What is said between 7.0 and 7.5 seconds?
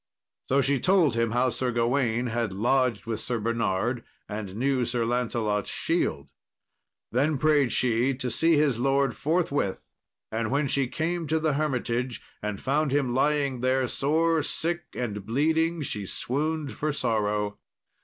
Then